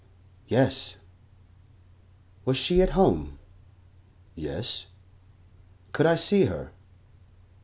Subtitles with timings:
[0.47, 0.97] Yes.
[2.43, 3.37] Was she at home?
[4.33, 4.87] Yes.
[5.91, 6.71] Could I see her?